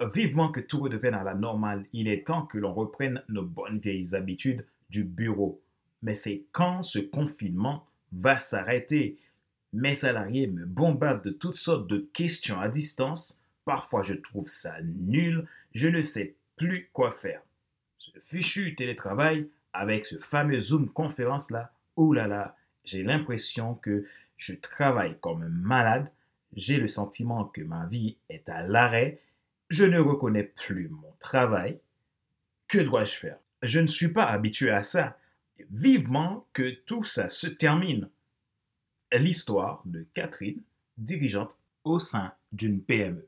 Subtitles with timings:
[0.00, 3.78] Vivement que tout redevienne à la normale, il est temps que l'on reprenne nos bonnes
[3.78, 5.60] vieilles habitudes du bureau.
[6.02, 9.18] Mais c'est quand ce confinement va s'arrêter
[9.72, 13.44] Mes salariés me bombardent de toutes sortes de questions à distance.
[13.64, 17.42] Parfois je trouve ça nul, je ne sais plus quoi faire.
[17.98, 24.06] Ce fichu télétravail avec ce fameux Zoom conférence là, oh là là, j'ai l'impression que
[24.36, 26.10] je travaille comme un malade,
[26.54, 29.20] j'ai le sentiment que ma vie est à l'arrêt,
[29.68, 31.80] je ne reconnais plus mon travail.
[32.68, 33.38] Que dois-je faire?
[33.62, 35.18] Je ne suis pas habitué à ça.
[35.70, 38.08] Vivement que tout ça se termine.
[39.12, 40.62] L'histoire de Catherine,
[40.98, 43.26] dirigeante au sein d'une PME.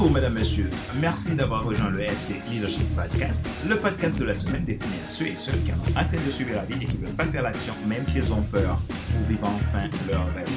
[0.00, 0.70] Bonjour, mesdames, messieurs.
[1.00, 5.26] Merci d'avoir rejoint le FC Leadership Podcast, le podcast de la semaine destiné à ceux
[5.26, 7.74] et celles qui ont assez de suivre la vie et qui veulent passer à l'action
[7.88, 10.48] même s'ils ont peur pour vivre enfin leur rêve.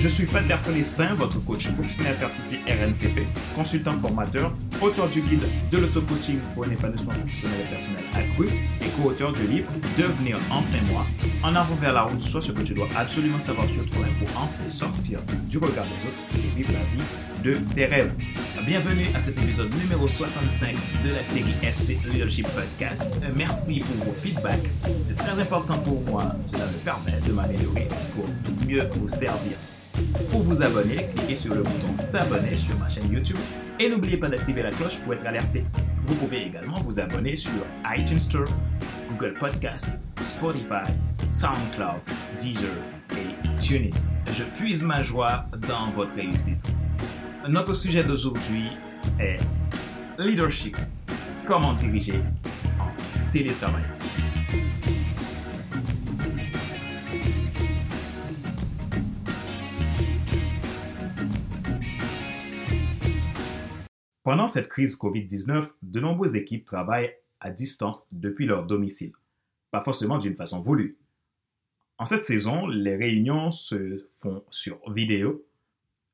[0.00, 5.78] Je suis Fadler Célestin, votre coach professionnel certifié RNCP, consultant formateur, auteur du guide de
[5.78, 8.48] l'auto-coaching pour un épanouissement professionnel et personnel accru
[8.80, 11.06] et co-auteur du livre Devenir enfin moi,
[11.44, 14.42] en avant vers la route, soit ce que tu dois absolument savoir sur toi pour
[14.42, 17.27] enfin sortir du regard des autres et vivre la vie
[17.74, 18.12] tes rêves.
[18.66, 23.06] Bienvenue à cet épisode numéro 65 de la série FC Leadership Podcast.
[23.22, 24.68] Euh, merci pour vos feedbacks.
[25.04, 26.34] C'est très important pour moi.
[26.42, 28.26] Cela me permet de m'améliorer pour
[28.66, 29.52] mieux vous servir.
[30.30, 33.38] Pour vous abonner, cliquez sur le bouton s'abonner sur ma chaîne YouTube
[33.78, 35.64] et n'oubliez pas d'activer la cloche pour être alerté.
[36.06, 37.50] Vous pouvez également vous abonner sur
[37.96, 38.48] iTunes Store,
[39.10, 39.86] Google Podcast,
[40.20, 40.90] Spotify,
[41.30, 42.00] SoundCloud,
[42.40, 42.68] Deezer
[43.12, 43.90] et TuneIn.
[44.36, 46.64] Je puise ma joie dans votre réussite.
[47.48, 48.64] Notre sujet d'aujourd'hui
[49.18, 49.40] est
[50.18, 50.76] leadership.
[51.46, 52.20] Comment diriger
[52.78, 53.82] en télétravail?
[64.22, 69.12] Pendant cette crise COVID-19, de nombreuses équipes travaillent à distance depuis leur domicile,
[69.70, 70.98] pas forcément d'une façon voulue.
[71.96, 75.47] En cette saison, les réunions se font sur vidéo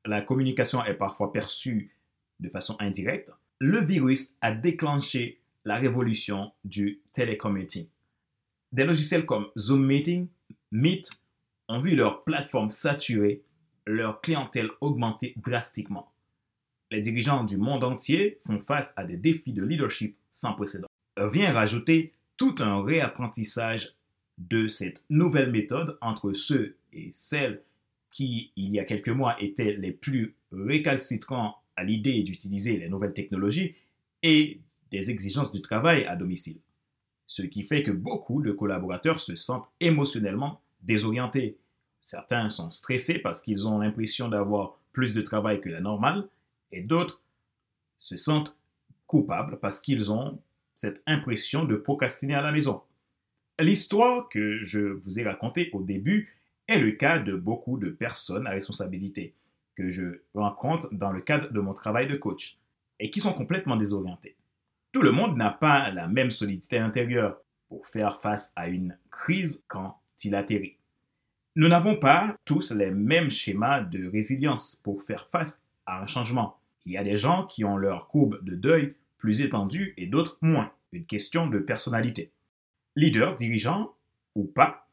[0.05, 1.91] la communication est parfois perçue
[2.39, 7.87] de façon indirecte, le virus a déclenché la révolution du télécommuting.
[8.71, 10.27] Des logiciels comme Zoom Meeting,
[10.71, 11.09] Meet
[11.69, 13.41] ont vu leur plateforme saturée,
[13.85, 16.11] leur clientèle augmenter drastiquement.
[16.91, 20.87] Les dirigeants du monde entier font face à des défis de leadership sans précédent.
[21.17, 23.95] Vient rajouter tout un réapprentissage
[24.37, 27.63] de cette nouvelle méthode entre ceux et celles
[28.15, 33.13] qui, il y a quelques mois, étaient les plus récalcitrants à l'idée d'utiliser les nouvelles
[33.13, 33.75] technologies
[34.23, 36.61] et des exigences du travail à domicile.
[37.27, 41.57] Ce qui fait que beaucoup de collaborateurs se sentent émotionnellement désorientés.
[42.01, 46.29] Certains sont stressés parce qu'ils ont l'impression d'avoir plus de travail que la normale
[46.71, 47.21] et d'autres
[47.97, 48.55] se sentent
[49.07, 50.39] coupables parce qu'ils ont
[50.77, 52.81] cette impression de procrastiner à la maison.
[53.59, 56.35] L'histoire que je vous ai racontée au début
[56.67, 59.33] est le cas de beaucoup de personnes à responsabilité
[59.75, 62.57] que je rencontre dans le cadre de mon travail de coach
[62.99, 64.35] et qui sont complètement désorientées.
[64.91, 67.37] Tout le monde n'a pas la même solidité intérieure
[67.67, 70.77] pour faire face à une crise quand il atterrit.
[71.55, 76.57] Nous n'avons pas tous les mêmes schémas de résilience pour faire face à un changement.
[76.85, 80.37] Il y a des gens qui ont leur courbe de deuil plus étendue et d'autres
[80.41, 80.71] moins.
[80.91, 82.31] Une question de personnalité.
[82.95, 83.93] Leader, dirigeant
[84.35, 84.84] ou pas,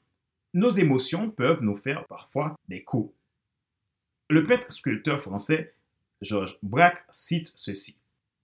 [0.54, 3.12] nos émotions peuvent nous faire parfois des coups.
[4.28, 5.74] Le peintre sculpteur français
[6.20, 7.98] Georges Braque cite ceci.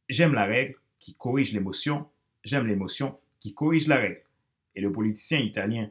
[0.08, 2.08] J'aime la règle qui corrige l'émotion,
[2.44, 4.22] j'aime l'émotion qui corrige la règle.
[4.74, 5.90] Et le politicien italien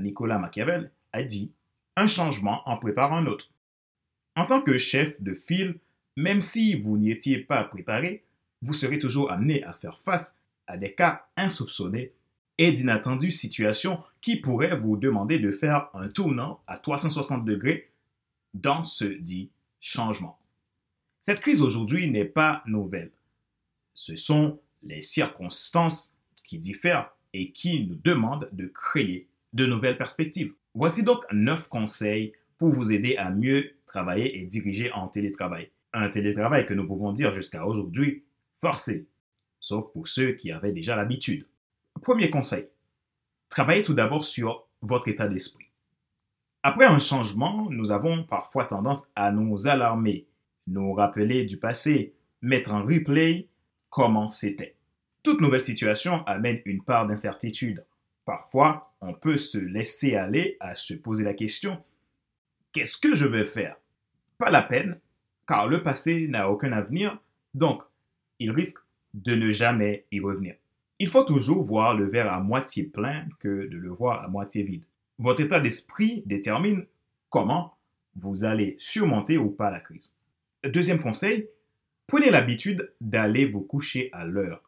[0.00, 1.52] Nicolas Machiavel a dit
[1.96, 3.50] Un changement en prépare un autre.
[4.34, 5.78] En tant que chef de file,
[6.16, 8.24] même si vous n'y étiez pas préparé,
[8.62, 12.12] vous serez toujours amené à faire face à des cas insoupçonnés
[12.58, 17.90] et d'inattendues situations qui pourraient vous demander de faire un tournant à 360 degrés
[18.54, 19.50] dans ce dit
[19.80, 20.38] changement.
[21.20, 23.10] Cette crise aujourd'hui n'est pas nouvelle.
[23.94, 30.54] Ce sont les circonstances qui diffèrent et qui nous demandent de créer de nouvelles perspectives.
[30.74, 35.70] Voici donc neuf conseils pour vous aider à mieux travailler et diriger en télétravail.
[35.92, 38.24] Un télétravail que nous pouvons dire jusqu'à aujourd'hui
[38.60, 39.06] forcé,
[39.60, 41.46] sauf pour ceux qui avaient déjà l'habitude.
[42.02, 42.68] Premier conseil,
[43.48, 45.66] travaillez tout d'abord sur votre état d'esprit.
[46.62, 50.26] Après un changement, nous avons parfois tendance à nous alarmer,
[50.66, 53.48] nous rappeler du passé, mettre en replay
[53.90, 54.76] comment c'était.
[55.22, 57.84] Toute nouvelle situation amène une part d'incertitude.
[58.24, 61.82] Parfois, on peut se laisser aller à se poser la question,
[62.72, 63.76] qu'est-ce que je vais faire?
[64.38, 64.98] Pas la peine,
[65.46, 67.18] car le passé n'a aucun avenir,
[67.54, 67.82] donc
[68.38, 68.80] il risque
[69.14, 70.56] de ne jamais y revenir.
[70.98, 74.62] Il faut toujours voir le verre à moitié plein que de le voir à moitié
[74.62, 74.84] vide.
[75.18, 76.86] Votre état d'esprit détermine
[77.28, 77.74] comment
[78.14, 80.16] vous allez surmonter ou pas la crise.
[80.64, 81.48] Deuxième conseil,
[82.06, 84.62] prenez l'habitude d'aller vous coucher à l'heure.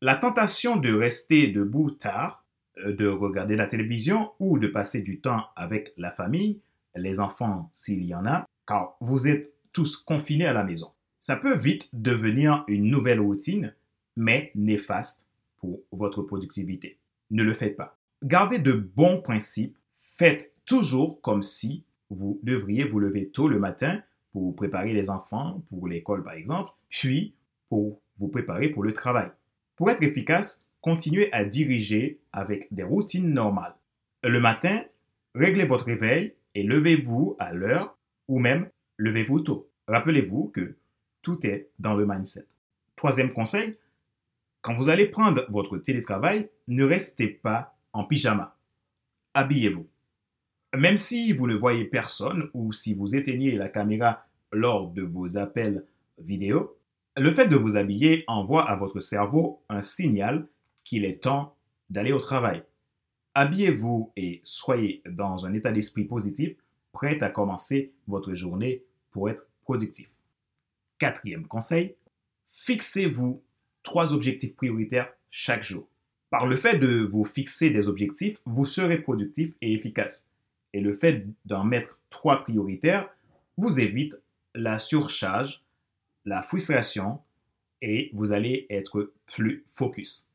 [0.00, 2.44] La tentation de rester debout tard,
[2.78, 6.60] euh, de regarder la télévision ou de passer du temps avec la famille,
[6.96, 10.92] les enfants s'il y en a, car vous êtes tous confinés à la maison.
[11.20, 13.74] Ça peut vite devenir une nouvelle routine,
[14.16, 15.26] mais néfaste
[15.92, 16.98] votre productivité.
[17.30, 17.98] Ne le faites pas.
[18.22, 19.76] Gardez de bons principes.
[20.16, 24.02] Faites toujours comme si vous devriez vous lever tôt le matin
[24.32, 27.34] pour préparer les enfants pour l'école par exemple, puis
[27.68, 29.30] pour vous préparer pour le travail.
[29.76, 33.74] Pour être efficace, continuez à diriger avec des routines normales.
[34.22, 34.82] Le matin,
[35.34, 37.96] réglez votre réveil et levez-vous à l'heure
[38.28, 38.68] ou même
[38.98, 39.68] levez-vous tôt.
[39.88, 40.76] Rappelez-vous que
[41.22, 42.46] tout est dans le mindset.
[42.96, 43.76] Troisième conseil,
[44.64, 48.56] quand vous allez prendre votre télétravail, ne restez pas en pyjama.
[49.34, 49.86] Habillez-vous.
[50.74, 55.36] Même si vous ne voyez personne ou si vous éteignez la caméra lors de vos
[55.36, 55.84] appels
[56.16, 56.78] vidéo,
[57.14, 60.48] le fait de vous habiller envoie à votre cerveau un signal
[60.82, 61.56] qu'il est temps
[61.90, 62.62] d'aller au travail.
[63.34, 66.56] Habillez-vous et soyez dans un état d'esprit positif,
[66.92, 70.08] prêt à commencer votre journée pour être productif.
[70.98, 71.96] Quatrième conseil,
[72.48, 73.42] fixez-vous
[73.84, 75.86] trois objectifs prioritaires chaque jour.
[76.30, 80.32] Par le fait de vous fixer des objectifs, vous serez productif et efficace.
[80.72, 83.08] Et le fait d'en mettre trois prioritaires
[83.56, 84.16] vous évite
[84.56, 85.62] la surcharge,
[86.24, 87.20] la frustration
[87.82, 90.28] et vous allez être plus focus.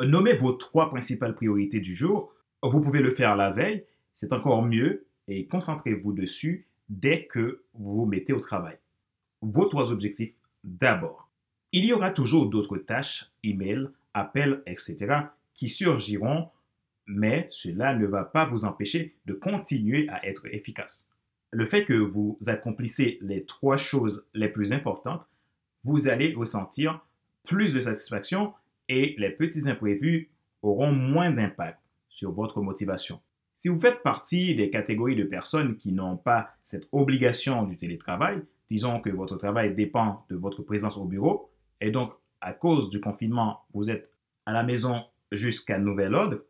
[0.00, 2.32] Nommez vos trois principales priorités du jour.
[2.62, 3.84] Vous pouvez le faire la veille,
[4.14, 8.78] c'est encore mieux et concentrez-vous dessus dès que vous vous mettez au travail.
[9.42, 10.34] Vos trois objectifs
[10.64, 11.29] d'abord.
[11.72, 15.24] Il y aura toujours d'autres tâches, emails, appels, etc.,
[15.54, 16.48] qui surgiront
[17.10, 21.10] mais cela ne va pas vous empêcher de continuer à être efficace.
[21.50, 25.26] Le fait que vous accomplissez les trois choses les plus importantes,
[25.82, 27.00] vous allez ressentir
[27.44, 28.54] plus de satisfaction
[28.88, 30.30] et les petits imprévus
[30.62, 33.20] auront moins d'impact sur votre motivation.
[33.54, 38.42] Si vous faites partie des catégories de personnes qui n'ont pas cette obligation du télétravail,
[38.68, 41.49] disons que votre travail dépend de votre présence au bureau,
[41.80, 44.10] et donc à cause du confinement, vous êtes
[44.46, 46.40] à la maison jusqu'à nouvel ordre,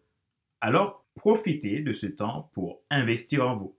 [0.61, 3.75] alors, profitez de ce temps pour investir en vous.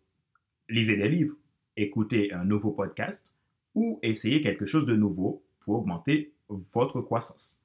[0.67, 1.35] Lisez des livres,
[1.77, 3.29] écoutez un nouveau podcast
[3.75, 7.63] ou essayez quelque chose de nouveau pour augmenter votre croissance.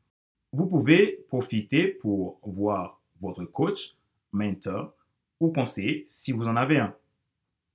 [0.53, 3.97] Vous pouvez profiter pour voir votre coach,
[4.33, 4.94] mentor
[5.41, 6.94] ou conseiller si vous en avez un.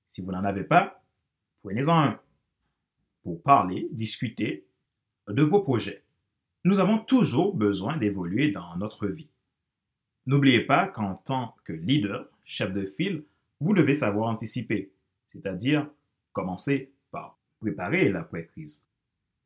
[0.08, 1.04] Si vous n'en avez pas,
[1.63, 2.19] prenez-en un
[3.24, 4.66] pour parler, discuter
[5.28, 6.00] de vos projets.
[6.63, 9.30] Nous avons toujours besoin d'évoluer dans notre vie.
[10.28, 13.24] N'oubliez pas qu'en tant que leader, chef de file,
[13.60, 14.92] vous devez savoir anticiper,
[15.31, 15.88] c'est-à-dire
[16.34, 18.86] commencer par préparer l'après-crise.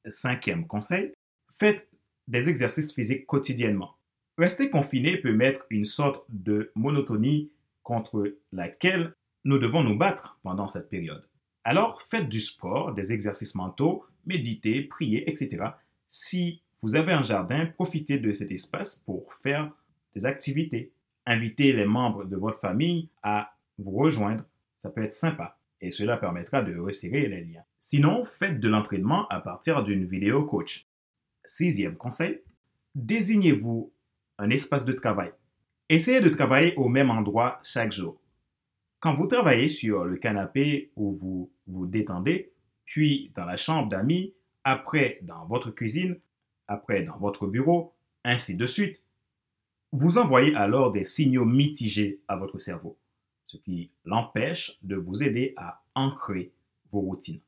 [0.07, 1.13] Cinquième conseil,
[1.57, 1.87] faites
[2.27, 3.95] des exercices physiques quotidiennement.
[4.37, 7.49] Rester confiné peut mettre une sorte de monotonie
[7.83, 9.13] contre laquelle
[9.45, 11.25] nous devons nous battre pendant cette période.
[11.63, 15.63] Alors faites du sport, des exercices mentaux, méditez, priez, etc.
[16.09, 19.71] Si vous avez un jardin, profitez de cet espace pour faire
[20.13, 20.91] des activités.
[21.25, 24.43] Invitez les membres de votre famille à vous rejoindre.
[24.77, 27.63] Ça peut être sympa et cela permettra de resserrer les liens.
[27.79, 30.85] Sinon, faites de l'entraînement à partir d'une vidéo coach.
[31.43, 32.41] Sixième conseil,
[32.93, 33.91] désignez-vous
[34.37, 35.31] un espace de travail.
[35.89, 38.21] Essayez de travailler au même endroit chaque jour.
[38.99, 42.51] Quand vous travaillez sur le canapé où vous vous détendez,
[42.85, 46.19] puis dans la chambre d'amis, après dans votre cuisine,
[46.67, 47.93] après dans votre bureau,
[48.23, 49.03] ainsi de suite,
[49.91, 52.97] vous envoyez alors des signaux mitigés à votre cerveau,
[53.45, 56.51] ce qui l'empêche de vous aider à ancrer
[56.89, 57.39] vos routines.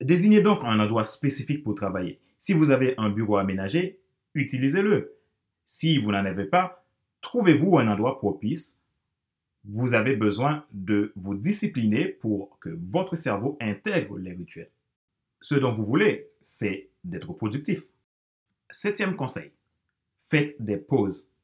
[0.00, 2.18] Désignez donc un endroit spécifique pour travailler.
[2.38, 4.00] Si vous avez un bureau aménagé,
[4.34, 5.14] utilisez-le.
[5.64, 6.84] Si vous n'en avez pas,
[7.20, 8.82] trouvez-vous un endroit propice.
[9.64, 14.70] Vous avez besoin de vous discipliner pour que votre cerveau intègre les rituels.
[15.40, 17.84] Ce dont vous voulez, c'est d'être productif.
[18.74, 19.52] Septième conseil,
[20.30, 21.34] faites des pauses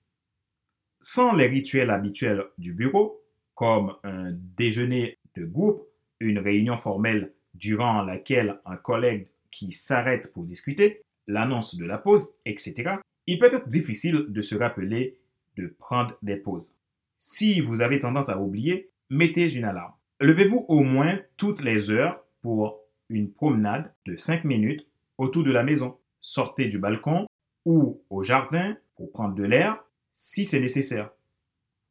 [0.99, 3.23] sans les rituels habituels du bureau,
[3.55, 5.83] comme un déjeuner de groupe,
[6.21, 12.33] une réunion formelle durant laquelle un collègue qui s'arrête pour discuter, l'annonce de la pause,
[12.47, 15.19] etc., il peut être difficile de se rappeler
[15.59, 16.81] de prendre des pauses.
[17.19, 19.93] Si vous avez tendance à oublier, mettez une alarme.
[20.21, 22.81] Levez-vous au moins toutes les heures pour
[23.11, 24.87] une promenade de 5 minutes
[25.19, 25.99] autour de la maison.
[26.21, 27.27] Sortez du balcon
[27.65, 29.85] ou au jardin pour prendre de l'air
[30.15, 31.11] si c'est nécessaire.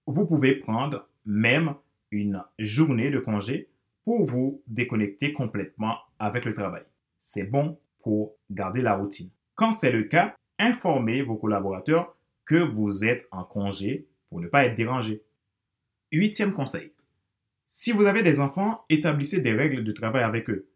[0.06, 1.76] Vous pouvez prendre même
[2.12, 3.70] une journée de congé
[4.04, 6.84] pour vous déconnecter complètement avec le travail.
[7.20, 9.30] C'est bon pour garder la routine.
[9.56, 12.16] Quand c'est le cas, informez vos collaborateurs
[12.46, 15.24] que vous êtes en congé pour ne pas être dérangé.
[16.12, 16.94] Huitième conseil.
[17.66, 20.70] Si vous avez des enfants, établissez des règles de travail avec eux.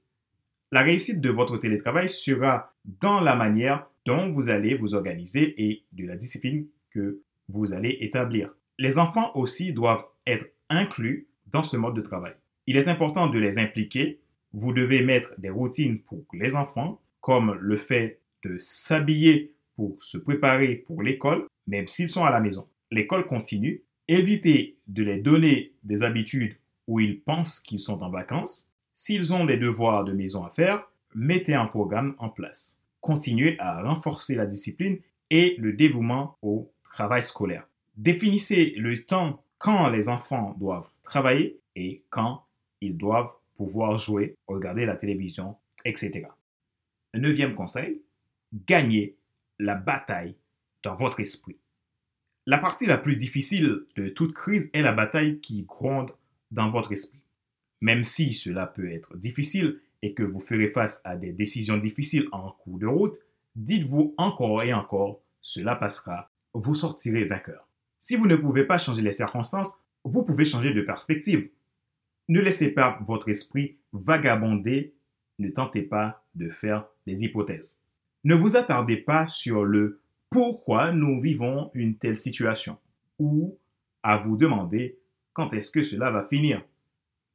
[0.74, 5.84] La réussite de votre télétravail sera dans la manière dont vous allez vous organiser et
[5.92, 8.54] de la discipline que vous allez établir.
[8.78, 12.34] Les enfants aussi doivent être inclus dans ce mode de travail.
[12.68, 14.22] Il est important de les impliquer.
[14.54, 20.18] Vous devez mettre des routines pour les enfants, comme le fait de s'habiller pour se
[20.18, 22.68] préparer pour l'école, même s'ils sont à la maison.
[22.92, 23.84] L'école continue.
[24.08, 26.56] Évitez de les donner des habitudes
[26.88, 28.71] où ils pensent qu'ils sont en vacances.
[29.04, 32.86] S'ils ont des devoirs de maison à faire, mettez un programme en place.
[33.00, 35.00] Continuez à renforcer la discipline
[35.32, 37.68] et le dévouement au travail scolaire.
[37.98, 42.46] Définissez le temps quand les enfants doivent travailler et quand
[42.80, 46.28] ils doivent pouvoir jouer, regarder la télévision, etc.
[47.16, 48.04] Neuvième conseil,
[48.54, 49.16] gagnez
[49.58, 50.36] la bataille
[50.84, 51.58] dans votre esprit.
[52.46, 56.12] La partie la plus difficile de toute crise est la bataille qui gronde
[56.52, 57.21] dans votre esprit.
[57.82, 62.28] Même si cela peut être difficile et que vous ferez face à des décisions difficiles
[62.32, 63.20] en cours de route,
[63.56, 67.68] dites-vous encore et encore, cela passera, vous sortirez vainqueur.
[68.00, 69.74] Si vous ne pouvez pas changer les circonstances,
[70.04, 71.50] vous pouvez changer de perspective.
[72.30, 74.94] Ne laissez pas votre esprit vagabonder,
[75.40, 77.84] ne tentez pas de faire des hypothèses.
[78.24, 82.78] Ne vous attardez pas sur le pourquoi nous vivons une telle situation
[83.20, 83.58] ou
[84.04, 84.98] à vous demander
[85.34, 86.64] quand est-ce que cela va finir?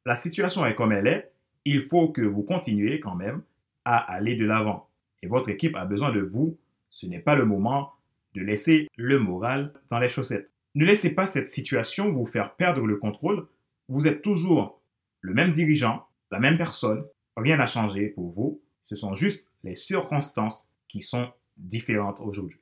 [0.07, 1.33] La situation est comme elle est,
[1.65, 3.43] il faut que vous continuez quand même
[3.85, 4.89] à aller de l'avant.
[5.21, 6.57] Et votre équipe a besoin de vous.
[6.91, 7.93] Ce n'est pas le moment
[8.35, 10.49] de laisser le moral dans les chaussettes.
[10.77, 13.49] Ne laissez pas cette situation vous faire perdre le contrôle.
[13.89, 14.81] Vous êtes toujours
[15.23, 17.05] le même dirigeant, la même personne.
[17.37, 18.63] Rien n'a changé pour vous.
[18.85, 22.61] Ce sont juste les circonstances qui sont différentes aujourd'hui.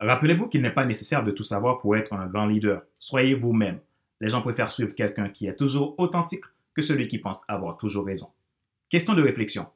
[0.00, 2.82] Rappelez-vous qu'il n'est pas nécessaire de tout savoir pour être un grand leader.
[2.98, 3.80] Soyez vous-même.
[4.20, 8.06] Les gens préfèrent suivre quelqu'un qui est toujours authentique que celui qui pense avoir toujours
[8.06, 8.28] raison.
[8.90, 9.66] Question de réflexion.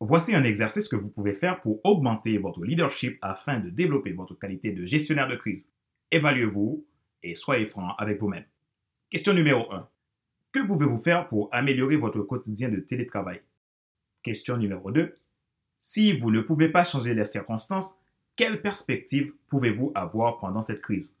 [0.00, 4.34] Voici un exercice que vous pouvez faire pour augmenter votre leadership afin de développer votre
[4.34, 5.74] qualité de gestionnaire de crise.
[6.10, 6.86] Évaluez-vous
[7.22, 8.44] et soyez franc avec vous-même.
[9.10, 9.88] Question numéro 1.
[10.52, 13.40] Que pouvez-vous faire pour améliorer votre quotidien de télétravail?
[14.22, 15.14] Question numéro 2.
[15.80, 17.94] Si vous ne pouvez pas changer les circonstances,
[18.36, 21.18] quelle perspective pouvez-vous avoir pendant cette crise?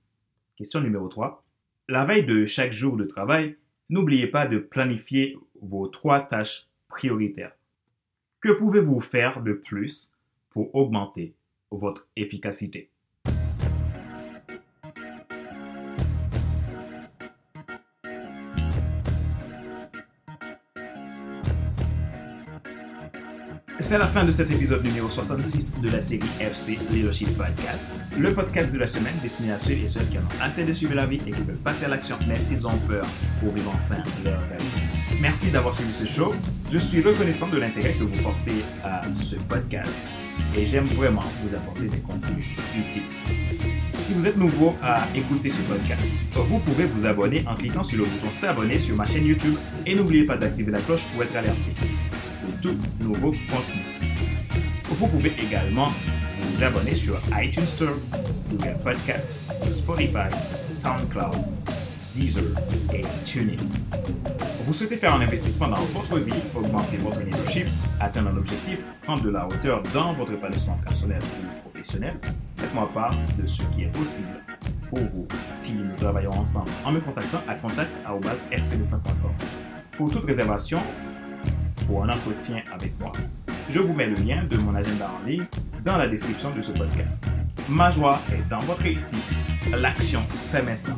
[0.56, 1.42] Question numéro 3.
[1.88, 3.56] La veille de chaque jour de travail,
[3.88, 7.56] n'oubliez pas de planifier vos trois tâches prioritaires.
[8.40, 10.14] Que pouvez-vous faire de plus
[10.50, 11.34] pour augmenter
[11.70, 12.90] votre efficacité?
[23.88, 27.86] C'est la fin de cet épisode numéro 66 de la série FC Leadership Podcast,
[28.18, 30.72] le podcast de la semaine destiné à ceux et celles qui en ont assez de
[30.72, 33.04] suivre la vie et qui veulent passer à l'action même s'ils ont peur
[33.38, 34.60] pour vivre enfin leur rêve.
[35.22, 36.34] Merci d'avoir suivi ce show.
[36.72, 40.08] Je suis reconnaissant de l'intérêt que vous portez à ce podcast
[40.58, 42.44] et j'aime vraiment vous apporter des contenus
[42.76, 43.02] utiles.
[44.04, 46.02] Si vous êtes nouveau à écouter ce podcast,
[46.34, 49.54] vous pouvez vous abonner en cliquant sur le bouton s'abonner sur ma chaîne YouTube
[49.86, 51.70] et n'oubliez pas d'activer la cloche pour être alerté
[52.66, 53.82] tout nouveau contenu.
[54.84, 55.88] Vous pouvez également
[56.40, 57.94] vous abonner sur iTunes Store,
[58.50, 60.28] Google Podcast, Spotify,
[60.72, 61.36] SoundCloud,
[62.14, 62.44] Deezer
[62.92, 63.56] et TuneIn.
[64.66, 67.66] Vous souhaitez faire un investissement dans votre vie, augmenter votre leadership,
[68.00, 72.18] atteindre un objectif, prendre de la hauteur dans votre épanouissement personnel ou professionnel,
[72.56, 74.28] faites-moi part de ce qui est possible
[74.88, 79.30] pour vous si nous travaillons ensemble en me contactant à contact.fcdestin.com.
[79.96, 80.80] Pour toute réservation,
[81.86, 83.12] pour un entretien avec moi.
[83.70, 85.44] Je vous mets le lien de mon agenda en ligne
[85.84, 87.24] dans la description de ce podcast.
[87.68, 89.32] Ma joie est dans votre réussite.
[89.76, 90.96] L'action, c'est maintenant.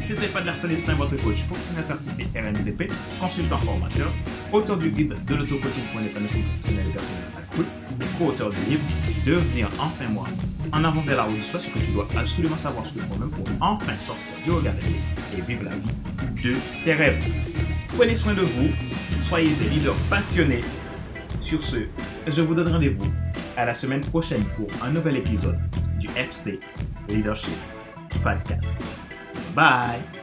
[0.00, 2.90] C'était Fadler Célestin, votre coach professionnel certifié RNCP,
[3.20, 4.10] consultant formateur,
[4.52, 7.36] auteur du guide de l'auto-coaching pour l'épanouissement professionnel et personnel
[8.18, 8.82] co-auteur du livre
[9.26, 10.26] Devenir enfin moi.
[10.72, 13.30] En avant de la route, soit ce que tu dois absolument savoir sur le problème
[13.30, 14.74] pour enfin sortir du regard
[15.36, 17.22] et vivre la vie de tes rêves.
[17.96, 18.68] Prenez soin de vous,
[19.26, 20.60] soyez des leaders passionnés.
[21.42, 21.78] Sur ce,
[22.28, 23.12] je vous donne rendez-vous
[23.56, 25.58] à la semaine prochaine pour un nouvel épisode
[25.98, 26.60] du FC
[27.08, 27.56] Leadership
[28.22, 28.74] Podcast.
[29.54, 30.15] Bye!